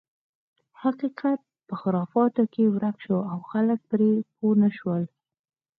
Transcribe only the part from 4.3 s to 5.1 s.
پوه نه شول.